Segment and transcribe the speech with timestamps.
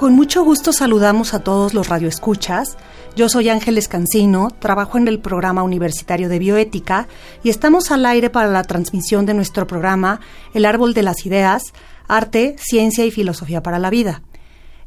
[0.00, 2.78] Con mucho gusto saludamos a todos los radioescuchas.
[3.16, 7.06] Yo soy Ángeles Cancino, trabajo en el programa universitario de bioética
[7.42, 10.22] y estamos al aire para la transmisión de nuestro programa
[10.54, 11.74] El Árbol de las Ideas,
[12.08, 14.22] Arte, Ciencia y Filosofía para la Vida.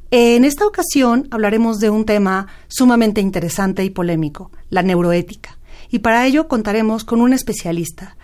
[0.09, 5.59] En esta ocasión hablaremos de un tema sumamente interesante y polémico, la neuroética.
[5.91, 8.17] Y para ello contaremos con un especialista.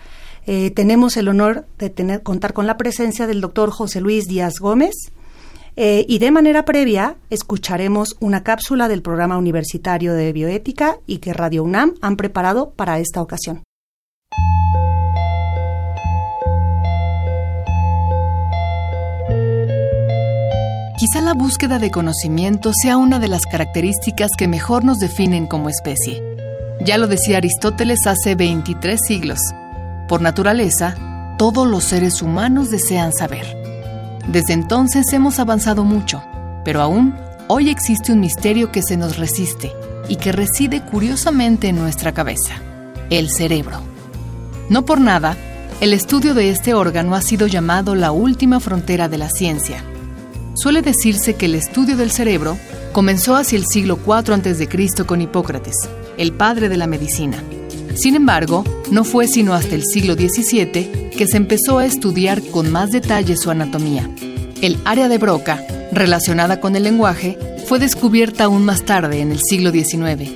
[0.44, 4.58] Eh, tenemos el honor de tener, contar con la presencia del doctor José Luis Díaz
[4.58, 5.12] Gómez,
[5.76, 11.32] eh, y de manera previa escucharemos una cápsula del programa universitario de bioética y que
[11.32, 13.62] Radio UNAM han preparado para esta ocasión.
[21.00, 25.70] Quizá la búsqueda de conocimiento sea una de las características que mejor nos definen como
[25.70, 26.22] especie.
[26.84, 29.38] Ya lo decía Aristóteles hace 23 siglos.
[30.08, 30.94] Por naturaleza,
[31.38, 33.59] todos los seres humanos desean saber.
[34.28, 36.22] Desde entonces hemos avanzado mucho,
[36.64, 37.14] pero aún
[37.48, 39.72] hoy existe un misterio que se nos resiste
[40.08, 42.54] y que reside curiosamente en nuestra cabeza,
[43.10, 43.80] el cerebro.
[44.68, 45.36] No por nada,
[45.80, 49.82] el estudio de este órgano ha sido llamado la última frontera de la ciencia.
[50.54, 52.58] Suele decirse que el estudio del cerebro
[52.92, 55.04] comenzó hacia el siglo IV a.C.
[55.06, 57.42] con Hipócrates, el padre de la medicina.
[57.94, 62.70] Sin embargo, no fue sino hasta el siglo XVII que se empezó a estudiar con
[62.70, 64.08] más detalle su anatomía.
[64.62, 69.40] El área de Broca, relacionada con el lenguaje, fue descubierta aún más tarde, en el
[69.40, 70.30] siglo XIX.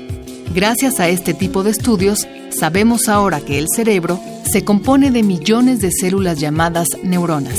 [0.54, 4.20] Gracias a este tipo de estudios, sabemos ahora que el cerebro
[4.50, 7.58] se compone de millones de células llamadas neuronas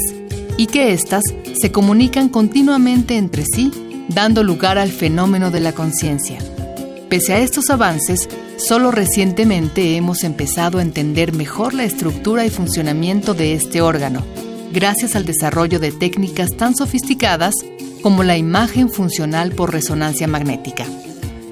[0.57, 1.23] y que éstas
[1.59, 3.72] se comunican continuamente entre sí,
[4.07, 6.38] dando lugar al fenómeno de la conciencia.
[7.09, 13.33] Pese a estos avances, solo recientemente hemos empezado a entender mejor la estructura y funcionamiento
[13.33, 14.23] de este órgano,
[14.71, 17.55] gracias al desarrollo de técnicas tan sofisticadas
[18.01, 20.85] como la imagen funcional por resonancia magnética.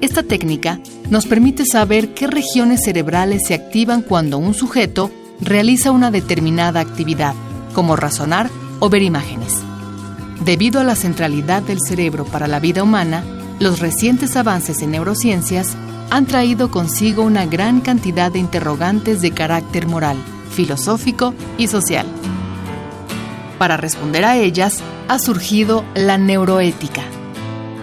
[0.00, 5.10] Esta técnica nos permite saber qué regiones cerebrales se activan cuando un sujeto
[5.40, 7.34] realiza una determinada actividad,
[7.74, 8.50] como razonar
[8.80, 9.54] o ver imágenes.
[10.44, 13.24] Debido a la centralidad del cerebro para la vida humana,
[13.60, 15.76] los recientes avances en neurociencias
[16.14, 20.16] han traído consigo una gran cantidad de interrogantes de carácter moral,
[20.48, 22.06] filosófico y social.
[23.58, 27.02] Para responder a ellas ha surgido la neuroética.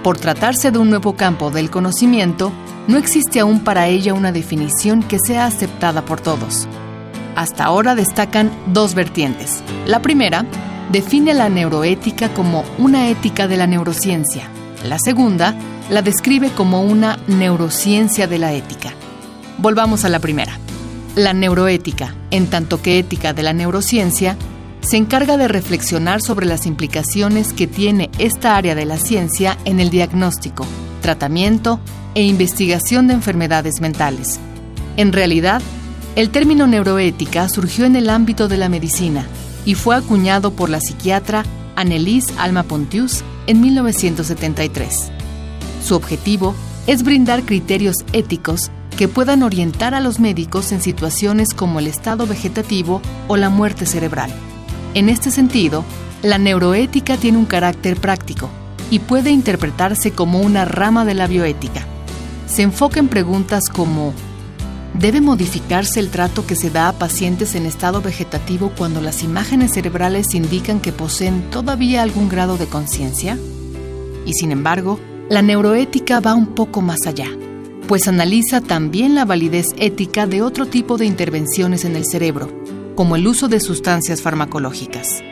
[0.02, 2.53] Por tratarse de un nuevo campo del conocimiento,
[2.88, 6.69] no existe aún para ella una definición que sea aceptada por todos.
[7.36, 9.62] Hasta ahora destacan dos vertientes.
[9.86, 10.46] La primera
[10.90, 14.48] define la neuroética como una ética de la neurociencia.
[14.86, 15.53] La segunda
[15.91, 18.94] la describe como una neurociencia de la ética.
[19.57, 20.57] Volvamos a la primera.
[21.18, 24.38] La neuroética, en tanto que ética de la neurociencia,
[24.80, 29.81] se encarga de reflexionar sobre las implicaciones que tiene esta área de la ciencia en
[29.81, 30.66] el diagnóstico,
[31.01, 31.81] tratamiento
[32.16, 34.40] e investigación de enfermedades mentales.
[34.96, 35.62] En realidad,
[36.16, 39.25] el término neuroética surgió en el ámbito de la medicina
[39.66, 41.44] y fue acuñado por la psiquiatra
[41.75, 45.12] Annelise Alma Pontius en 1973.
[45.84, 46.56] Su objetivo
[46.88, 52.28] es brindar criterios éticos que puedan orientar a los médicos en situaciones como el estado
[52.28, 54.31] vegetativo o la muerte cerebral.
[54.94, 55.84] En este sentido,
[56.22, 58.50] la neuroética tiene un carácter práctico
[58.90, 61.86] y puede interpretarse como una rama de la bioética.
[62.48, 64.13] Se enfoca en preguntas como
[64.94, 69.72] ¿Debe modificarse el trato que se da a pacientes en estado vegetativo cuando las imágenes
[69.74, 73.38] cerebrales indican que poseen todavía algún grado de conciencia?
[74.25, 75.00] Y sin embargo,
[75.31, 77.30] la neuroética va un poco más allá,
[77.88, 82.51] pues analiza también la validez ética de otro tipo de intervenciones en el cerebro,
[82.95, 85.24] como el uso de sustancias farmacológicas.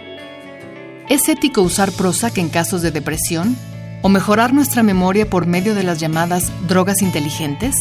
[1.10, 3.58] ¿Es ético usar Prozac en casos de depresión?
[4.02, 7.76] ¿O mejorar nuestra memoria por medio de las llamadas drogas inteligentes?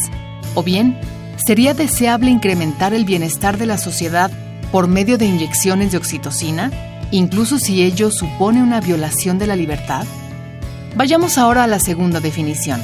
[0.55, 0.99] ¿O bien,
[1.47, 4.29] sería deseable incrementar el bienestar de la sociedad
[4.73, 6.69] por medio de inyecciones de oxitocina,
[7.11, 10.05] incluso si ello supone una violación de la libertad?
[10.95, 12.81] Vayamos ahora a la segunda definición.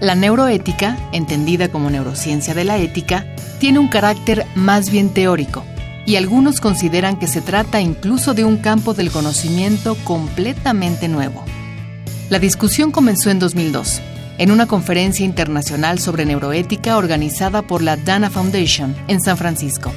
[0.00, 3.26] La neuroética, entendida como neurociencia de la ética,
[3.58, 5.64] tiene un carácter más bien teórico,
[6.06, 11.44] y algunos consideran que se trata incluso de un campo del conocimiento completamente nuevo.
[12.30, 14.00] La discusión comenzó en 2002,
[14.38, 19.92] en una conferencia internacional sobre neuroética organizada por la Dana Foundation en San Francisco.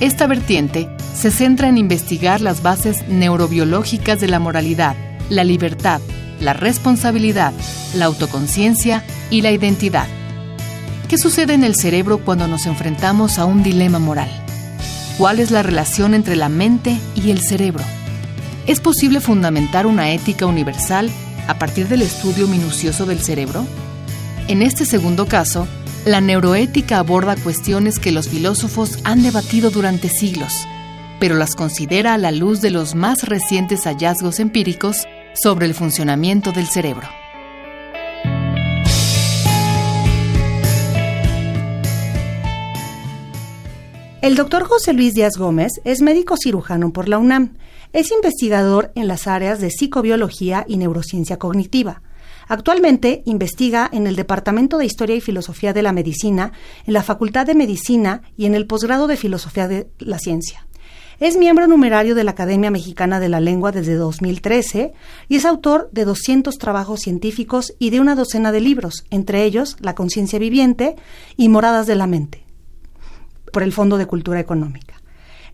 [0.00, 4.96] Esta vertiente se centra en investigar las bases neurobiológicas de la moralidad,
[5.28, 6.00] la libertad,
[6.40, 7.52] la responsabilidad,
[7.94, 10.08] la autoconciencia y la identidad.
[11.08, 14.30] ¿Qué sucede en el cerebro cuando nos enfrentamos a un dilema moral?
[15.18, 17.84] ¿Cuál es la relación entre la mente y el cerebro?
[18.66, 21.10] ¿Es posible fundamentar una ética universal
[21.48, 23.66] a partir del estudio minucioso del cerebro?
[24.48, 25.66] En este segundo caso,
[26.04, 30.66] la neuroética aborda cuestiones que los filósofos han debatido durante siglos,
[31.18, 35.06] pero las considera a la luz de los más recientes hallazgos empíricos
[35.42, 37.08] sobre el funcionamiento del cerebro.
[44.20, 47.56] El doctor José Luis Díaz Gómez es médico cirujano por la UNAM.
[47.94, 52.02] Es investigador en las áreas de psicobiología y neurociencia cognitiva.
[52.46, 56.52] Actualmente investiga en el Departamento de Historia y Filosofía de la Medicina,
[56.84, 60.66] en la Facultad de Medicina y en el posgrado de Filosofía de la Ciencia.
[61.20, 64.94] Es miembro numerario de la Academia Mexicana de la Lengua desde 2013
[65.28, 69.76] y es autor de 200 trabajos científicos y de una docena de libros, entre ellos
[69.80, 70.96] La conciencia viviente
[71.36, 72.42] y Moradas de la mente,
[73.52, 74.94] por el Fondo de Cultura Económica.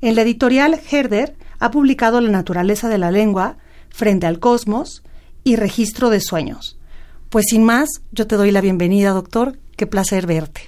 [0.00, 3.58] En la editorial Herder ha publicado La naturaleza de la lengua,
[3.88, 5.02] Frente al cosmos
[5.42, 6.78] y Registro de sueños.
[7.28, 9.58] Pues sin más, yo te doy la bienvenida, doctor.
[9.76, 10.60] Qué placer verte.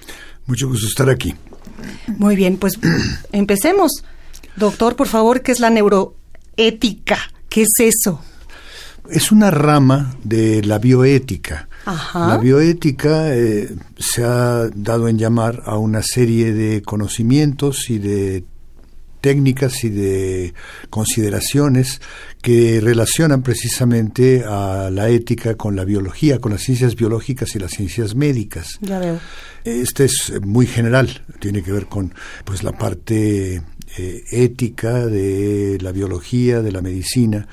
[0.45, 1.35] Mucho gusto estar aquí.
[2.07, 2.73] Muy bien, pues
[3.31, 4.03] empecemos.
[4.55, 7.17] Doctor, por favor, ¿qué es la neuroética?
[7.49, 8.21] ¿Qué es eso?
[9.09, 11.67] Es una rama de la bioética.
[12.13, 18.43] La bioética eh, se ha dado en llamar a una serie de conocimientos y de
[19.21, 20.53] técnicas y de
[20.89, 22.01] consideraciones
[22.41, 27.71] que relacionan precisamente a la ética con la biología, con las ciencias biológicas y las
[27.71, 28.77] ciencias médicas.
[28.81, 29.19] Ya veo.
[29.63, 32.13] Este es muy general, tiene que ver con
[32.45, 33.61] pues la parte
[33.97, 37.47] eh, ética de la biología, de la medicina,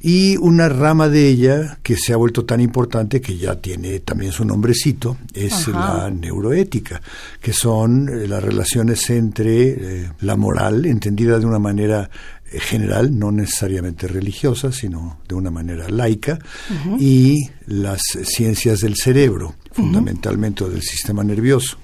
[0.00, 4.32] y una rama de ella que se ha vuelto tan importante que ya tiene también
[4.32, 7.00] su nombrecito, es la neuroética,
[7.40, 12.08] que son eh, las relaciones entre eh, la moral, entendida de una manera
[12.50, 16.38] general, no necesariamente religiosa, sino de una manera laica,
[16.98, 21.78] y las ciencias del cerebro, fundamentalmente del sistema nervioso.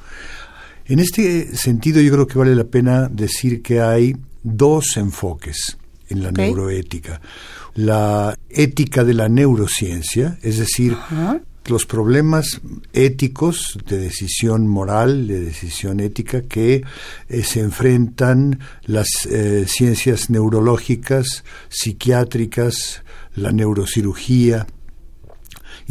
[0.87, 6.23] En este sentido, yo creo que vale la pena decir que hay dos enfoques en
[6.23, 7.21] la neuroética.
[7.75, 10.97] La ética de la neurociencia, es decir,
[11.67, 12.61] los problemas
[12.93, 16.83] éticos de decisión moral, de decisión ética que
[17.29, 23.03] eh, se enfrentan las eh, ciencias neurológicas, psiquiátricas,
[23.35, 24.67] la neurocirugía,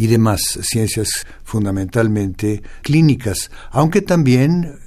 [0.02, 4.80] y demás ciencias fundamentalmente clínicas, aunque también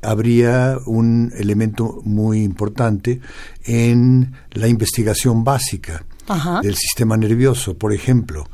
[0.00, 3.20] habría un elemento muy importante
[3.66, 6.06] en la investigación básica
[6.62, 8.48] del sistema nervioso, por ejemplo,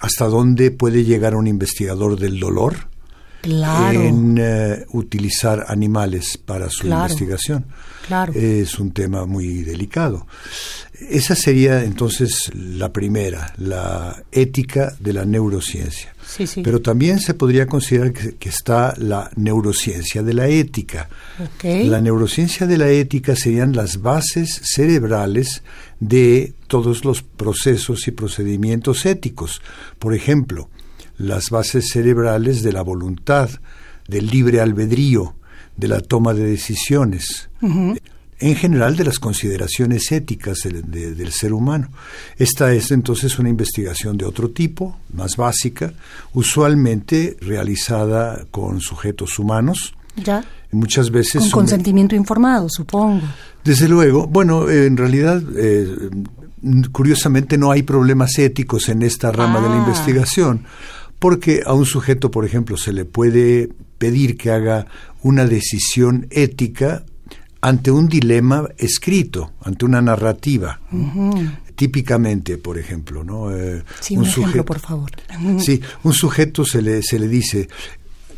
[0.00, 2.88] hasta dónde puede llegar un investigador del dolor
[3.44, 7.66] en eh, utilizar animales para su investigación.
[8.34, 10.26] Es un tema muy delicado.
[11.08, 16.14] Esa sería entonces la primera, la ética de la neurociencia.
[16.62, 21.08] Pero también se podría considerar que, está la neurociencia de la ética.
[21.62, 25.62] La neurociencia de la ética serían las bases cerebrales
[26.00, 29.60] de todos los procesos y procedimientos éticos.
[29.98, 30.70] Por ejemplo,
[31.18, 33.50] las bases cerebrales de la voluntad,
[34.08, 35.36] del libre albedrío,
[35.76, 37.48] de la toma de decisiones
[38.42, 41.90] en general de las consideraciones éticas del, ser humano.
[42.36, 45.92] Esta es entonces una investigación de otro tipo, más básica,
[46.34, 49.94] usualmente realizada con sujetos humanos.
[50.16, 50.44] Ya.
[50.72, 51.42] Muchas veces.
[51.42, 53.22] Con consentimiento informado, supongo.
[53.64, 54.26] Desde luego.
[54.26, 55.40] Bueno, en realidad.
[55.56, 56.10] Eh,
[56.92, 59.78] curiosamente no hay problemas éticos en esta rama de la ah.
[59.78, 60.64] investigación,
[61.18, 63.68] porque a un sujeto, por ejemplo, se le puede
[63.98, 64.86] pedir que haga
[65.22, 67.04] una decisión ética
[67.62, 70.80] ante un dilema escrito, ante una narrativa.
[71.76, 73.56] Típicamente, por ejemplo, ¿no?
[73.56, 75.10] Eh, sí, un, ejemplo, por favor.
[75.58, 77.68] Sí, un sujeto se le, se le dice,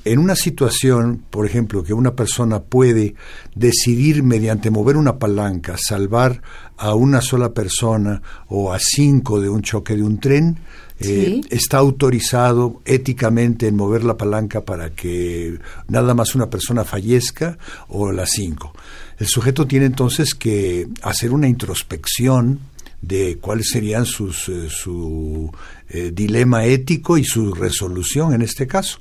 [0.05, 3.15] en una situación, por ejemplo, que una persona puede
[3.55, 6.43] decidir mediante mover una palanca salvar
[6.77, 10.59] a una sola persona o a cinco de un choque de un tren,
[11.01, 17.57] eh, está autorizado éticamente en mover la palanca para que nada más una persona fallezca
[17.89, 18.75] o las cinco.
[19.19, 22.61] El sujeto tiene entonces que hacer una introspección
[23.01, 25.53] de cuáles serían sus, eh, su
[25.89, 28.99] eh, dilema ético y su resolución en este caso.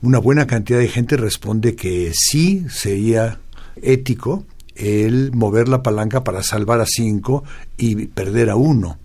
[0.00, 3.38] Una buena cantidad de gente responde que sí sería
[3.82, 7.44] ético el mover la palanca para salvar a cinco
[7.76, 8.98] y perder a uno.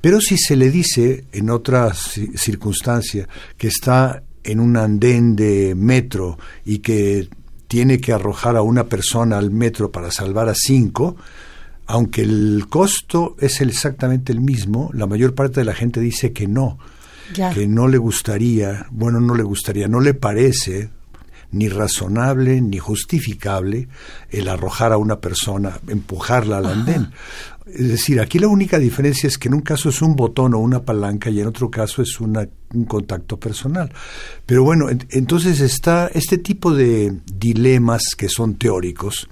[0.00, 6.38] Pero si se le dice en otra circunstancia que está en un andén de metro
[6.64, 7.28] y que
[7.70, 11.14] tiene que arrojar a una persona al metro para salvar a cinco,
[11.86, 16.48] aunque el costo es exactamente el mismo, la mayor parte de la gente dice que
[16.48, 16.80] no,
[17.54, 20.90] que no le gustaría, bueno, no le gustaría, no le parece
[21.52, 23.86] ni razonable ni justificable
[24.30, 27.12] el arrojar a una persona, empujarla al andén.
[27.66, 30.58] Es decir, aquí la única diferencia es que en un caso es un botón o
[30.58, 32.48] una palanca y en otro caso es un
[32.86, 33.92] contacto personal.
[34.46, 39.28] Pero bueno, entonces está este tipo de dilemas que son teóricos,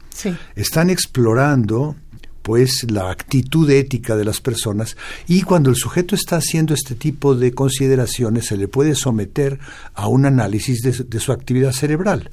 [0.55, 1.97] están explorando
[2.43, 7.35] pues la actitud ética de las personas y cuando el sujeto está haciendo este tipo
[7.35, 9.59] de consideraciones se le puede someter
[9.93, 12.31] a un análisis de, su actividad cerebral.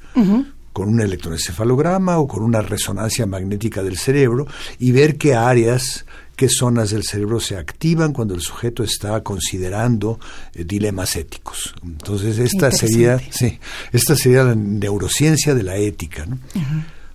[0.76, 4.46] Con un electroencefalograma o con una resonancia magnética del cerebro
[4.78, 6.04] y ver qué áreas,
[6.36, 10.20] qué zonas del cerebro se activan cuando el sujeto está considerando
[10.52, 11.74] eh, dilemas éticos.
[11.82, 13.58] Entonces esta sería, sí,
[13.90, 16.26] esta sería la neurociencia de la ética.
[16.26, 16.38] ¿no?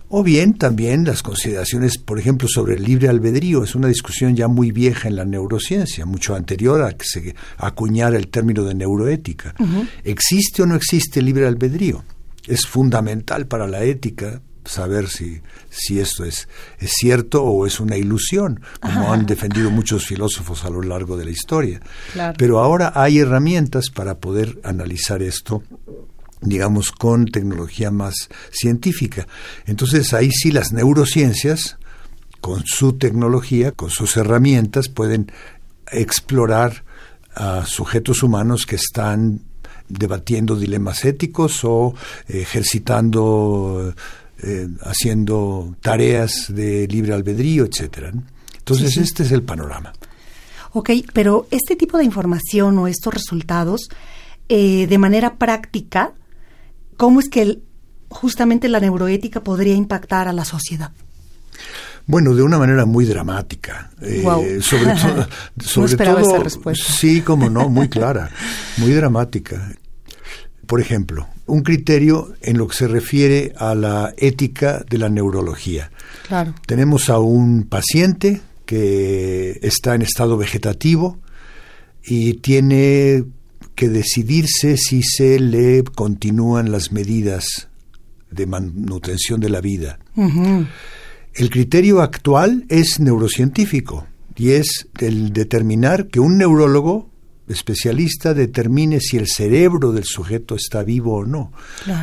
[0.08, 3.62] O bien también las consideraciones, por ejemplo, sobre el libre albedrío.
[3.62, 8.16] Es una discusión ya muy vieja en la neurociencia, mucho anterior a que se acuñara
[8.16, 9.54] el término de neuroética.
[10.02, 12.02] ¿Existe o no existe el libre albedrío?
[12.46, 17.96] Es fundamental para la ética saber si, si esto es, es cierto o es una
[17.96, 21.80] ilusión, como han defendido muchos filósofos a lo largo de la historia.
[22.36, 25.62] Pero ahora hay herramientas para poder analizar esto
[26.44, 29.28] digamos, con tecnología más científica.
[29.64, 31.78] Entonces ahí sí las neurociencias,
[32.40, 35.30] con su tecnología, con sus herramientas, pueden
[35.92, 36.84] explorar
[37.34, 39.42] a sujetos humanos que están
[39.88, 41.94] debatiendo dilemas éticos o
[42.28, 43.94] ejercitando,
[44.42, 48.12] eh, haciendo tareas de libre albedrío, etcétera.
[48.58, 49.92] Entonces este es el panorama.
[50.72, 53.88] Ok, pero este tipo de información o estos resultados,
[54.48, 56.14] eh, de manera práctica,
[57.02, 57.58] ¿Cómo es que
[58.10, 60.92] justamente la neuroética podría impactar a la sociedad?
[62.06, 63.90] Bueno, de una manera muy dramática.
[64.00, 64.96] Eh, sobre,
[65.60, 66.84] sobre todo, esa respuesta.
[66.92, 68.30] Sí, como no, muy clara,
[68.78, 69.72] muy dramática.
[70.66, 75.90] Por ejemplo, un criterio en lo que se refiere a la ética de la neurología.
[76.26, 76.54] Claro.
[76.66, 81.18] Tenemos a un paciente que está en estado vegetativo
[82.04, 83.24] y tiene
[83.74, 87.68] que decidirse si se le continúan las medidas
[88.30, 89.98] de manutención de la vida.
[91.34, 97.10] El criterio actual es neurocientífico y es el determinar que un neurólogo
[97.48, 101.52] especialista determine si el cerebro del sujeto está vivo o no.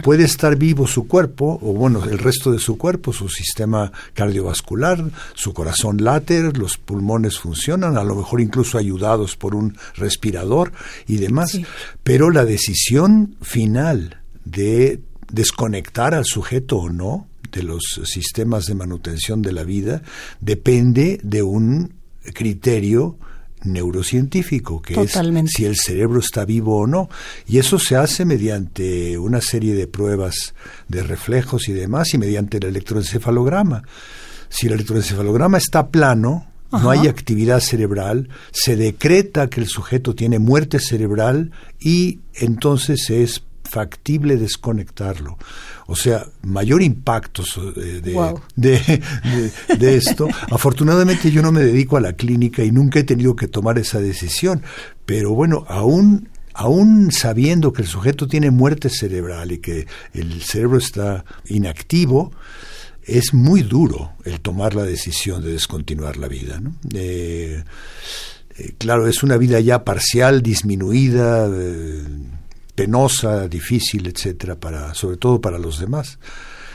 [0.03, 5.03] Puede estar vivo su cuerpo, o bueno, el resto de su cuerpo, su sistema cardiovascular,
[5.33, 10.71] su corazón late, los pulmones funcionan, a lo mejor incluso ayudados por un respirador
[11.07, 11.59] y demás.
[12.03, 19.41] Pero la decisión final de desconectar al sujeto o no de los sistemas de manutención
[19.41, 20.01] de la vida
[20.39, 21.93] depende de un
[22.33, 23.17] criterio
[23.63, 25.11] neurocientífico, que es
[25.47, 27.09] si el cerebro está vivo o no.
[27.47, 30.53] Y eso se hace mediante una serie de pruebas
[30.87, 33.83] de reflejos y demás, y mediante el electroencefalograma.
[34.49, 40.37] Si el electroencefalograma está plano, no hay actividad cerebral, se decreta que el sujeto tiene
[40.37, 45.37] muerte cerebral y entonces es factible desconectarlo.
[45.89, 47.41] O sea, mayor impacto
[47.77, 47.99] eh,
[48.55, 49.01] de,
[49.75, 50.27] de, esto.
[50.51, 53.99] Afortunadamente yo no me dedico a la clínica y nunca he tenido que tomar esa
[53.99, 54.61] decisión,
[55.07, 60.77] pero bueno, aún aún sabiendo que el sujeto tiene muerte cerebral y que el cerebro
[60.77, 62.33] está inactivo,
[63.03, 66.61] es muy duro el tomar la decisión de descontinuar la vida.
[66.93, 67.63] Eh,
[68.57, 71.49] eh, claro, es una vida ya parcial, disminuida
[72.79, 76.17] penosa, difícil, etcétera, para, sobre todo para los demás.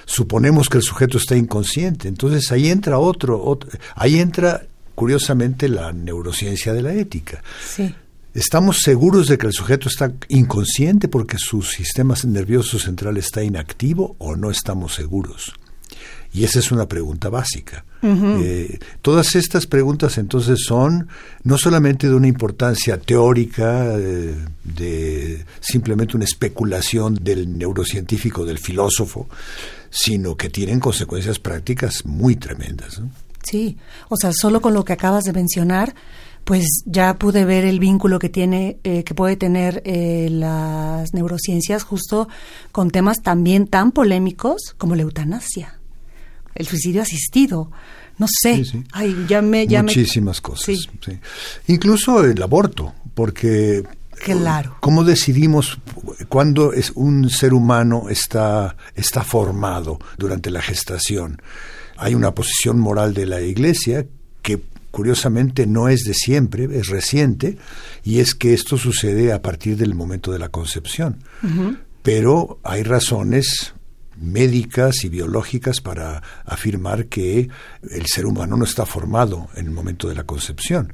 [0.04, 3.58] Suponemos que el sujeto está inconsciente, entonces ahí entra otro,
[3.94, 7.42] ahí entra curiosamente la neurociencia de la ética.
[7.66, 7.94] Sí.
[8.34, 14.14] Estamos seguros de que el sujeto está inconsciente porque su sistema nervioso central está inactivo
[14.18, 15.54] o no estamos seguros.
[16.34, 17.84] Y esa es una pregunta básica.
[18.02, 21.08] Eh, todas estas preguntas entonces son
[21.42, 29.26] no solamente de una importancia teórica, eh, de simplemente una especulación del neurocientífico, del filósofo,
[29.88, 33.00] sino que tienen consecuencias prácticas muy tremendas.
[33.42, 35.94] Sí, o sea, solo con lo que acabas de mencionar,
[36.44, 41.84] pues ya pude ver el vínculo que tiene, eh, que puede tener eh, las neurociencias
[41.84, 42.28] justo
[42.70, 45.78] con temas también tan polémicos como la eutanasia,
[46.54, 47.70] el suicidio asistido.
[48.16, 50.88] No sé, Ay, ya me, ya muchísimas cosas.
[51.66, 53.82] Incluso el aborto, porque
[54.24, 54.76] Claro.
[54.80, 55.78] ¿Cómo decidimos
[56.28, 61.42] cuándo es un ser humano está, está formado durante la gestación?
[61.96, 64.06] Hay una posición moral de la Iglesia
[64.42, 67.58] que curiosamente no es de siempre, es reciente,
[68.04, 71.18] y es que esto sucede a partir del momento de la concepción.
[72.02, 73.74] Pero hay razones
[74.16, 77.48] médicas y biológicas para afirmar que
[77.90, 80.92] el ser humano no está formado en el momento de la concepción.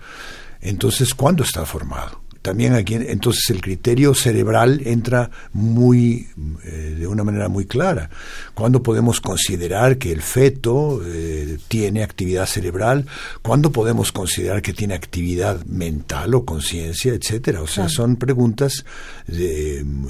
[0.60, 2.22] Entonces, ¿cuándo está formado?
[2.42, 6.28] También aquí entonces el criterio cerebral entra muy
[6.64, 8.08] eh, de una manera muy clara
[8.54, 13.06] cuándo podemos considerar que el feto eh, tiene actividad cerebral
[13.42, 18.84] cuándo podemos considerar que tiene actividad mental o conciencia etcétera o sea son preguntas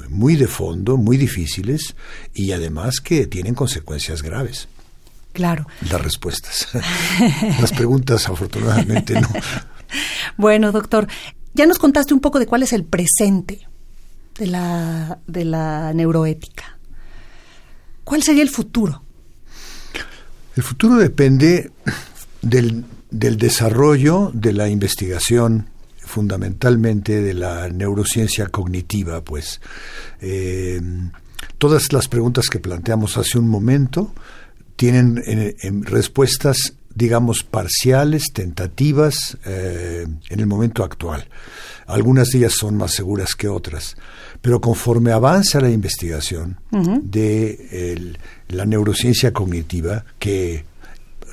[0.09, 1.95] muy de fondo muy difíciles
[2.33, 4.67] y además que tienen consecuencias graves
[5.33, 5.65] Claro.
[5.89, 6.67] Las respuestas.
[7.61, 9.27] Las preguntas, afortunadamente, no.
[10.37, 11.07] Bueno, doctor,
[11.53, 13.67] ya nos contaste un poco de cuál es el presente
[14.37, 16.77] de la, de la neuroética.
[18.03, 19.03] ¿Cuál sería el futuro?
[20.55, 21.71] El futuro depende
[22.41, 25.67] del, desarrollo de la investigación
[25.97, 29.61] fundamentalmente de la neurociencia cognitiva, pues
[30.19, 30.81] eh,
[31.57, 34.13] todas las preguntas que planteamos hace un momento
[34.75, 35.23] tienen
[35.83, 41.27] respuestas digamos, parciales, tentativas eh, en el momento actual.
[41.87, 43.95] Algunas de ellas son más seguras que otras.
[44.41, 48.15] Pero conforme avanza la investigación de
[48.47, 50.65] la neurociencia cognitiva, que,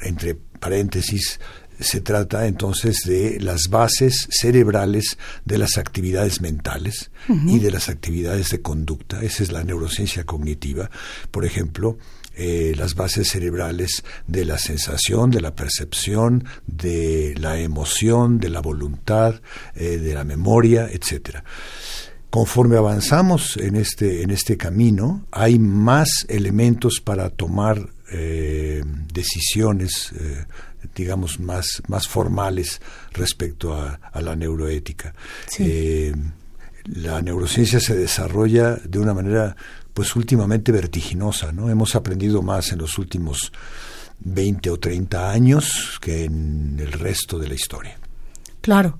[0.03, 1.41] entre paréntesis,
[1.81, 8.51] se trata entonces de las bases cerebrales de las actividades mentales y de las actividades
[8.51, 9.23] de conducta.
[9.23, 10.91] Esa es la neurociencia cognitiva.
[11.31, 11.99] Por ejemplo,
[12.41, 18.61] eh, las bases cerebrales de la sensación, de la percepción, de la emoción, de la
[18.61, 19.41] voluntad,
[19.75, 21.43] eh, de la memoria, etcétera.
[22.31, 30.13] Conforme avanzamos en este, en este camino, hay más elementos para tomar eh, decisiones,
[30.95, 32.81] digamos, más, más formales
[33.15, 35.13] respecto a, la neuroética.
[36.85, 39.57] la neurociencia se desarrolla de una manera
[39.99, 41.71] pues últimamente vertiginosa, ¿no?
[41.71, 43.51] Hemos aprendido más en los últimos
[44.21, 47.99] 20 o 30 años que en el resto de la historia.
[48.61, 48.97] Claro.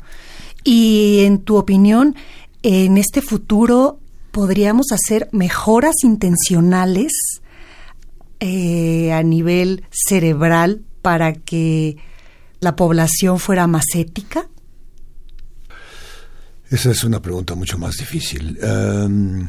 [0.65, 2.17] Y en tu opinión,
[2.65, 4.01] en este futuro
[4.33, 7.13] podríamos hacer mejoras intencionales
[8.41, 11.97] eh, a nivel cerebral para que
[12.59, 14.49] la población fuera más ética?
[16.69, 18.59] Esa es una pregunta mucho más difícil.
[18.61, 19.49] Em,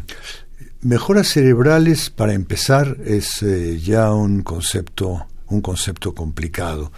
[0.82, 6.92] Mejoras cerebrales, para empezar, es eh, ya un concepto un concepto complicado.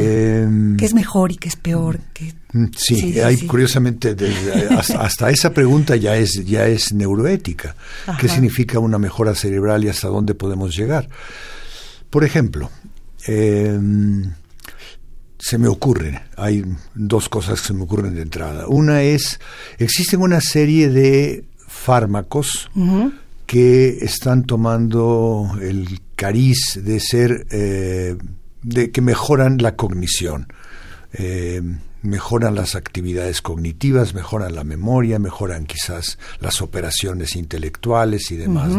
[0.00, 2.00] Em, ¿Qué es mejor y qué es peor?
[2.52, 4.16] Mm, sí, hay curiosamente
[4.78, 7.76] hasta, esa pregunta ya es ya es neuroética.
[8.20, 11.08] ¿Qué significa una mejora cerebral y hasta dónde podemos llegar?
[12.10, 12.70] Por ejemplo,
[13.26, 14.32] em,
[15.38, 18.66] se me ocurren, hay dos cosas que se me ocurren de entrada.
[18.66, 19.38] Una es,
[19.78, 21.44] existen una serie de
[21.78, 22.70] fármacos
[23.46, 28.16] que están tomando el cariz de ser, eh,
[28.62, 30.52] de que mejoran la cognición.
[31.12, 31.62] Eh,
[32.02, 38.72] mejoran las actividades cognitivas, mejoran la memoria, mejoran quizás las operaciones intelectuales y demás.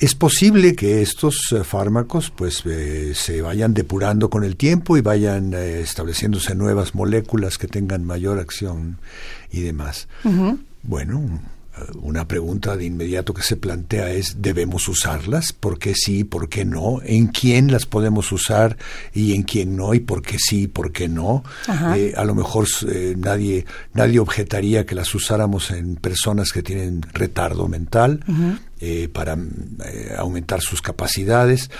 [0.00, 5.02] Es posible que estos eh, fármacos pues eh, se vayan depurando con el tiempo y
[5.02, 8.96] vayan eh, estableciéndose nuevas moléculas que tengan mayor acción
[9.52, 10.08] y demás.
[10.82, 11.42] Bueno,
[12.02, 15.52] una pregunta de inmediato que se plantea es, ¿debemos usarlas?
[15.52, 16.24] ¿Por qué sí?
[16.24, 17.00] ¿Por qué no?
[17.04, 18.76] ¿En quién las podemos usar
[19.12, 19.94] y en quién no?
[19.94, 20.66] ¿Y por qué sí?
[20.66, 21.44] ¿Por qué no?
[21.94, 27.02] Eh, a lo mejor eh, nadie, nadie objetaría que las usáramos en personas que tienen
[27.12, 28.24] retardo mental
[28.80, 29.36] eh, para
[30.16, 31.70] aumentar sus capacidades,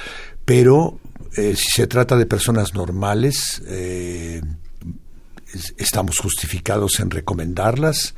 [0.44, 0.98] pero
[1.32, 3.62] si se trata de personas normales,
[5.78, 8.14] estamos justificados en recomendarlas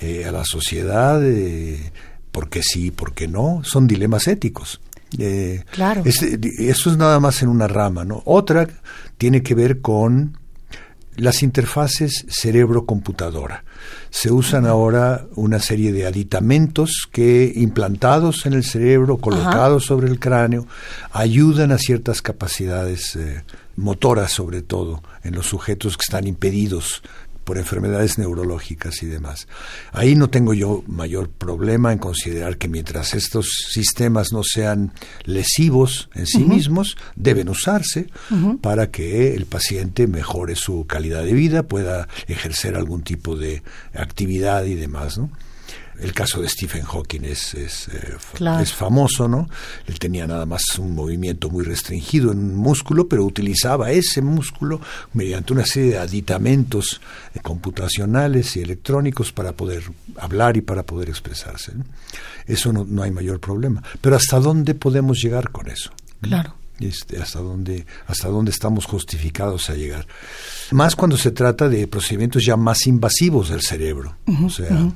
[0.00, 1.92] eh, a la sociedad, eh,
[2.32, 4.80] porque sí, porque no, son dilemas éticos.
[5.16, 6.02] Eh, claro.
[6.04, 8.22] eso es nada más en una rama, ¿no?
[8.26, 8.68] Otra
[9.16, 10.36] tiene que ver con
[11.18, 13.64] las interfaces cerebro-computadora.
[14.10, 20.20] Se usan ahora una serie de aditamentos que, implantados en el cerebro, colocados sobre el
[20.20, 20.66] cráneo,
[21.10, 23.42] ayudan a ciertas capacidades eh,
[23.76, 27.02] motoras, sobre todo, en los sujetos que están impedidos
[27.48, 29.48] por enfermedades neurológicas y demás.
[29.92, 34.92] Ahí no tengo yo mayor problema en considerar que mientras estos sistemas no sean
[35.24, 38.08] lesivos en sí mismos, deben usarse
[38.60, 43.62] para que el paciente mejore su calidad de vida, pueda ejercer algún tipo de
[43.94, 45.30] actividad y demás, ¿no?
[46.00, 48.16] El caso de Stephen Hawking es, es, eh,
[48.60, 49.48] es, famoso, ¿no?
[49.86, 54.80] Él tenía nada más un movimiento muy restringido en un músculo, pero utilizaba ese músculo
[55.12, 57.00] mediante una serie de aditamentos
[57.34, 59.82] eh, computacionales y electrónicos para poder
[60.16, 61.72] hablar y para poder expresarse.
[62.46, 63.82] Eso no, no hay mayor problema.
[64.00, 65.90] Pero ¿hasta dónde podemos llegar con eso?
[66.20, 66.54] Claro.
[66.80, 70.06] Este, hasta dónde hasta dónde estamos justificados a llegar
[70.70, 74.88] más cuando se trata de procedimientos ya más invasivos del cerebro o sea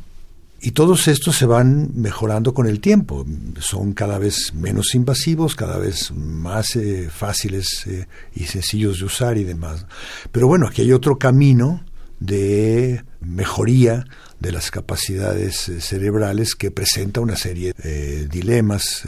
[0.64, 3.26] y todos estos se van mejorando con el tiempo.
[3.58, 9.36] Son cada vez menos invasivos, cada vez más eh, fáciles eh, y sencillos de usar
[9.38, 9.86] y demás.
[10.30, 11.84] Pero bueno, aquí hay otro camino
[12.20, 14.04] de mejoría
[14.38, 19.02] de las capacidades eh, cerebrales que presenta una serie de dilemas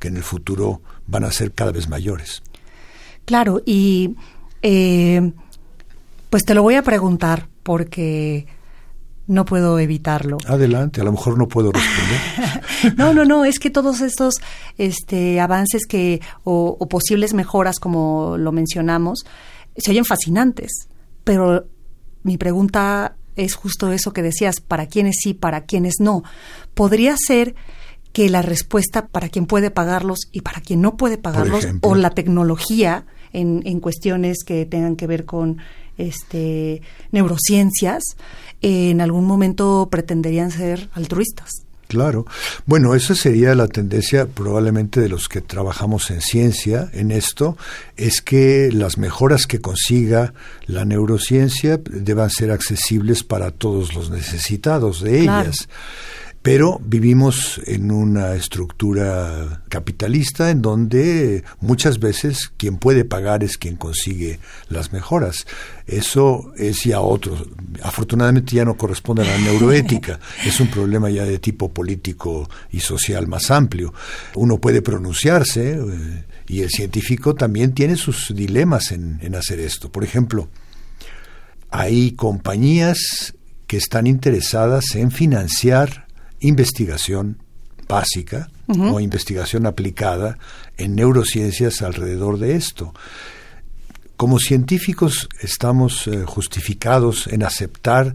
[0.00, 2.42] que en el futuro van a ser cada vez mayores.
[3.26, 4.16] Claro, y
[6.30, 8.48] pues te lo voy a preguntar porque
[9.30, 10.38] no puedo evitarlo.
[10.48, 12.96] Adelante, a lo mejor no puedo responder.
[12.98, 14.34] no, no, no, es que todos estos
[14.76, 19.20] este, avances que o, posibles mejoras, como lo mencionamos,
[19.76, 20.88] se oyen fascinantes,
[21.22, 21.64] pero
[22.24, 26.24] mi pregunta es justo eso que decías, para quiénes sí, para quiénes no.
[26.74, 27.54] ¿Podría ser
[28.12, 32.10] que la respuesta para quien puede pagarlos y para quien no puede pagarlos, o la
[32.10, 35.58] tecnología en, en cuestiones que tengan que ver con
[36.00, 38.02] este, neurociencias,
[38.62, 41.50] en algún momento pretenderían ser altruistas.
[41.90, 42.24] Claro.
[42.66, 47.56] Bueno, esa sería la tendencia probablemente de los que trabajamos en ciencia, en esto,
[47.96, 50.32] es que las mejoras que consiga
[50.66, 55.68] la neurociencia deban ser accesibles para todos los necesitados de ellas.
[56.42, 63.76] Pero vivimos en una estructura capitalista en donde muchas veces quien puede pagar es quien
[63.76, 65.46] consigue las mejoras.
[65.86, 67.36] Eso es ya otro.
[67.82, 70.18] Afortunadamente ya no corresponde a la neuroética.
[70.46, 73.92] es un problema ya de tipo político y social más amplio.
[74.34, 79.92] Uno puede pronunciarse eh, y el científico también tiene sus dilemas en, en hacer esto.
[79.92, 80.48] Por ejemplo,
[81.68, 83.34] hay compañías
[83.66, 86.08] que están interesadas en financiar
[86.40, 87.38] investigación
[87.88, 90.38] básica o investigación aplicada
[90.76, 92.94] en neurociencias alrededor de esto.
[94.16, 98.14] Como científicos estamos eh, justificados en aceptar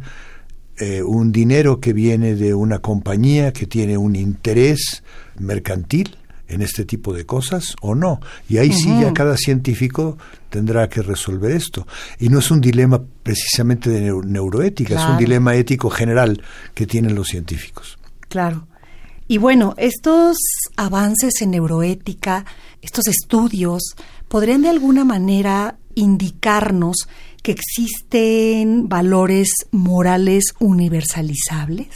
[0.78, 5.04] eh, un dinero que viene de una compañía que tiene un interés
[5.40, 8.22] mercantil en este tipo de cosas o no.
[8.48, 10.18] Y ahí sí ya cada científico
[10.50, 11.88] tendrá que resolver esto.
[12.20, 16.42] Y no es un dilema precisamente de neuroética, es un dilema ético general
[16.74, 17.98] que tienen los científicos.
[18.36, 18.67] Claro.
[19.30, 20.36] Y bueno, estos
[20.76, 22.43] avances en neuroética,
[22.82, 23.95] estos estudios,
[24.28, 27.08] ¿podrían de alguna manera indicarnos
[27.41, 31.95] que existen valores morales universalizables?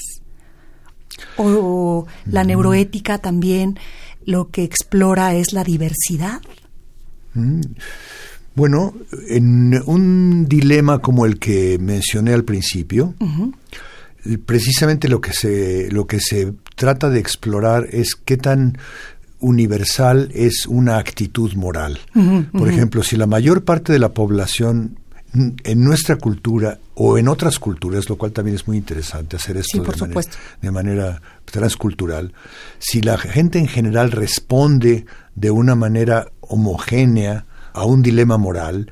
[1.36, 2.48] ¿O la mm.
[2.48, 3.78] neuroética también
[4.24, 6.40] lo que explora es la diversidad?
[7.34, 7.60] Mm.
[8.56, 8.94] Bueno,
[9.28, 13.14] en un dilema como el que mencioné al principio,
[14.46, 18.78] precisamente lo que se lo que se trata de explorar es qué tan
[19.40, 22.00] universal es una actitud moral.
[22.52, 25.00] Por ejemplo, si la mayor parte de la población
[25.34, 29.82] en nuestra cultura o en otras culturas, lo cual también es muy interesante hacer esto
[29.82, 30.22] de, manera,
[30.62, 32.34] de, manera, transcultural,
[32.80, 35.06] si la gente en general responde
[35.36, 38.92] de una manera homogénea a un dilema moral,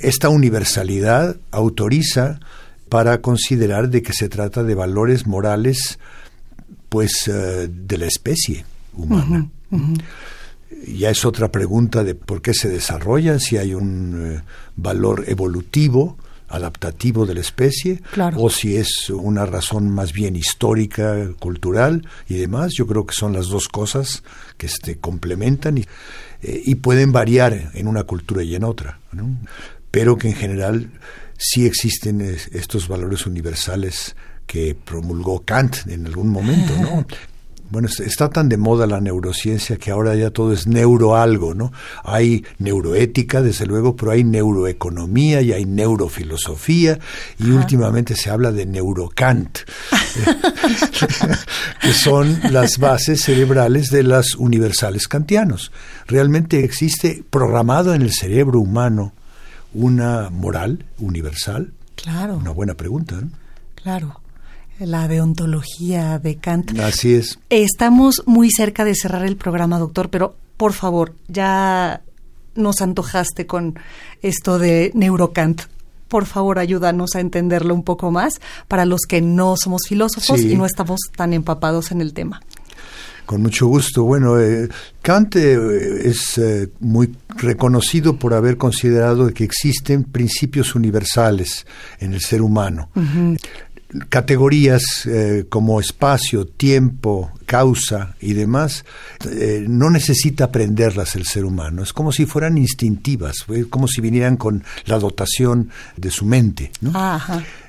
[0.00, 2.40] esta universalidad autoriza
[2.92, 5.98] para considerar de que se trata de valores morales
[6.90, 9.48] pues eh, de la especie humana.
[10.86, 14.42] Ya es otra pregunta de por qué se desarrollan, si hay un eh,
[14.76, 16.18] valor evolutivo,
[16.50, 18.02] adaptativo de la especie,
[18.36, 22.72] o si es una razón más bien histórica, cultural y demás.
[22.74, 24.22] Yo creo que son las dos cosas
[24.58, 25.86] que se este, complementan y,
[26.42, 29.00] eh, y, pueden variar en una cultura y en otra,
[29.90, 30.90] pero que en general
[31.42, 32.20] sí existen
[32.52, 34.14] estos valores universales
[34.46, 37.06] que promulgó Kant en algún momento, ¿no?
[37.72, 41.72] Bueno, está tan de moda la neurociencia que ahora ya todo es neuroalgo, ¿no?
[42.04, 46.98] Hay neuroética, desde luego, pero hay neuroeconomía y hay neurofilosofía
[47.38, 49.60] y últimamente se habla de neurocant,
[51.80, 55.72] que son las bases cerebrales de las universales kantianos.
[56.06, 59.14] Realmente existe programado en el cerebro humano
[59.74, 61.72] una moral universal.
[61.94, 62.36] Claro.
[62.36, 63.30] Una buena pregunta, ¿no?
[63.74, 64.22] Claro
[64.86, 66.78] la deontología de Kant.
[66.80, 67.38] Así es.
[67.50, 72.02] Estamos muy cerca de cerrar el programa, doctor, pero por favor, ya
[72.54, 73.78] nos antojaste con
[74.22, 75.62] esto de Neurokant.
[76.08, 80.56] Por favor, ayúdanos a entenderlo un poco más para los que no somos filósofos y
[80.56, 82.42] no estamos tan empapados en el tema.
[83.26, 84.04] Con mucho gusto.
[84.04, 84.68] Bueno, eh,
[85.00, 91.66] Kant eh, es eh, muy reconocido por haber considerado que existen principios universales
[91.98, 92.90] en el ser humano
[94.08, 98.84] categorías eh, como espacio, tiempo, causa y demás,
[99.28, 101.82] eh, no necesita aprenderlas el ser humano.
[101.82, 106.70] Es como si fueran instintivas, como si vinieran con la dotación de su mente.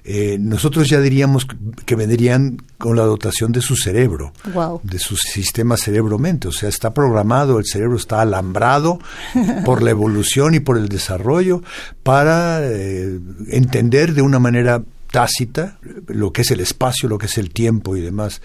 [0.05, 1.47] Eh, nosotros ya diríamos
[1.85, 4.33] que vendrían con la dotación de su cerebro,
[4.83, 6.47] de su sistema cerebro-mente.
[6.47, 8.99] O sea, está programado, el cerebro está alambrado
[9.65, 11.61] por la evolución y por el desarrollo
[12.03, 12.61] para
[13.47, 14.83] entender de una manera
[15.13, 18.41] tácita, lo que es el espacio, lo que es el tiempo y demás.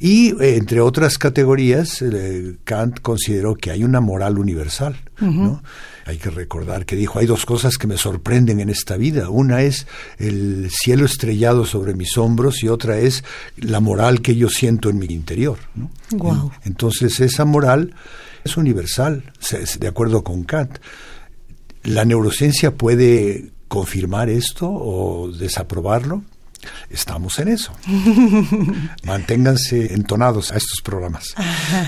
[0.00, 5.00] Y eh, entre otras categorías, eh, Kant consideró que hay una moral universal.
[5.18, 5.62] ¿no?
[6.04, 9.30] Hay que recordar que dijo, hay dos cosas que me sorprenden en esta vida.
[9.30, 9.86] Una es
[10.18, 13.24] el cielo estrellado sobre mis hombros y otra es
[13.56, 15.56] la moral que yo siento en mi interior.
[15.74, 15.90] ¿no?
[16.64, 17.94] Entonces esa moral
[18.44, 19.24] es universal,
[19.78, 20.80] de acuerdo con Kant.
[21.82, 26.24] La neurociencia puede confirmar esto o desaprobarlo.
[26.90, 27.72] Estamos en eso.
[29.04, 31.34] Manténganse entonados a estos programas.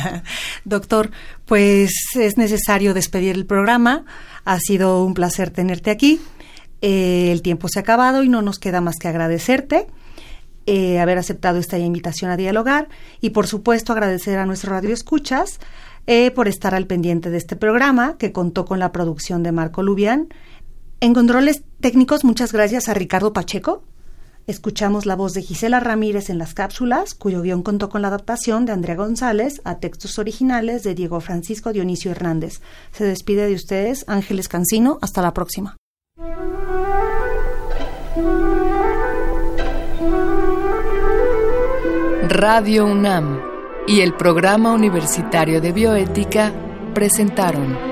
[0.64, 1.10] Doctor,
[1.44, 4.04] pues es necesario despedir el programa.
[4.44, 6.20] Ha sido un placer tenerte aquí.
[6.82, 9.88] Eh, el tiempo se ha acabado y no nos queda más que agradecerte.
[10.66, 12.88] Eh, haber aceptado esta invitación a dialogar
[13.20, 15.58] y por supuesto agradecer a nuestro radio escuchas
[16.06, 19.82] eh, por estar al pendiente de este programa que contó con la producción de Marco
[19.82, 20.28] Lubián
[21.02, 23.82] en controles técnicos, muchas gracias a Ricardo Pacheco.
[24.46, 28.66] Escuchamos la voz de Gisela Ramírez en las cápsulas, cuyo guion contó con la adaptación
[28.66, 32.60] de Andrea González a textos originales de Diego Francisco Dionisio Hernández.
[32.92, 35.00] Se despide de ustedes Ángeles Cancino.
[35.02, 35.76] Hasta la próxima.
[42.28, 43.40] Radio UNAM
[43.88, 46.52] y el Programa Universitario de Bioética
[46.94, 47.91] presentaron